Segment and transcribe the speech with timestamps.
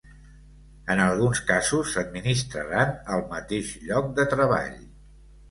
[0.93, 4.75] En alguns casos s’administraran al mateix lloc de treball.